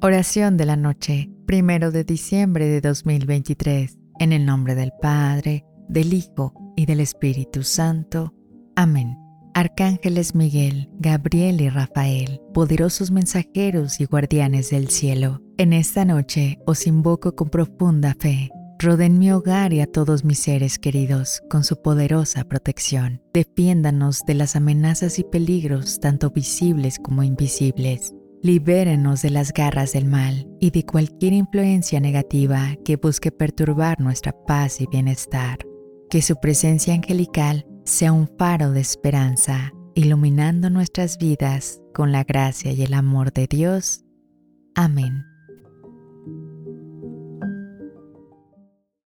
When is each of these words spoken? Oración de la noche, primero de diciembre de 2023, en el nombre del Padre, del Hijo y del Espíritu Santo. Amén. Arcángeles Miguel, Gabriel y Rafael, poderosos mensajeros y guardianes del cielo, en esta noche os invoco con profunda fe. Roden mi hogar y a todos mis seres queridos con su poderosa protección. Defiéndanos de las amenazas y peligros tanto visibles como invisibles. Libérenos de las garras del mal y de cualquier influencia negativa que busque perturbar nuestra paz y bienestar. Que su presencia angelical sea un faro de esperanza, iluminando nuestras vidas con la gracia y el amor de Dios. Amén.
Oración 0.00 0.56
de 0.56 0.64
la 0.64 0.76
noche, 0.76 1.28
primero 1.44 1.90
de 1.90 2.04
diciembre 2.04 2.66
de 2.66 2.80
2023, 2.80 3.98
en 4.20 4.32
el 4.32 4.46
nombre 4.46 4.76
del 4.76 4.92
Padre, 5.02 5.64
del 5.88 6.14
Hijo 6.14 6.54
y 6.76 6.86
del 6.86 7.00
Espíritu 7.00 7.64
Santo. 7.64 8.32
Amén. 8.76 9.16
Arcángeles 9.54 10.36
Miguel, 10.36 10.88
Gabriel 11.00 11.60
y 11.60 11.68
Rafael, 11.68 12.40
poderosos 12.54 13.10
mensajeros 13.10 14.00
y 14.00 14.04
guardianes 14.04 14.70
del 14.70 14.88
cielo, 14.88 15.42
en 15.56 15.72
esta 15.72 16.04
noche 16.04 16.60
os 16.64 16.86
invoco 16.86 17.34
con 17.34 17.50
profunda 17.50 18.14
fe. 18.18 18.50
Roden 18.78 19.18
mi 19.18 19.32
hogar 19.32 19.72
y 19.72 19.80
a 19.80 19.88
todos 19.88 20.24
mis 20.24 20.38
seres 20.38 20.78
queridos 20.78 21.42
con 21.50 21.64
su 21.64 21.82
poderosa 21.82 22.44
protección. 22.44 23.20
Defiéndanos 23.34 24.22
de 24.24 24.34
las 24.34 24.54
amenazas 24.54 25.18
y 25.18 25.24
peligros 25.24 25.98
tanto 25.98 26.30
visibles 26.30 27.00
como 27.00 27.24
invisibles. 27.24 28.14
Libérenos 28.42 29.22
de 29.22 29.30
las 29.30 29.52
garras 29.52 29.92
del 29.92 30.04
mal 30.04 30.46
y 30.60 30.70
de 30.70 30.84
cualquier 30.84 31.32
influencia 31.32 31.98
negativa 31.98 32.76
que 32.84 32.96
busque 32.96 33.32
perturbar 33.32 34.00
nuestra 34.00 34.32
paz 34.46 34.80
y 34.80 34.86
bienestar. 34.86 35.58
Que 36.08 36.22
su 36.22 36.36
presencia 36.36 36.94
angelical 36.94 37.66
sea 37.84 38.12
un 38.12 38.28
faro 38.38 38.70
de 38.70 38.80
esperanza, 38.80 39.72
iluminando 39.94 40.70
nuestras 40.70 41.18
vidas 41.18 41.80
con 41.92 42.12
la 42.12 42.22
gracia 42.22 42.72
y 42.72 42.82
el 42.82 42.94
amor 42.94 43.32
de 43.32 43.48
Dios. 43.48 44.04
Amén. 44.74 45.27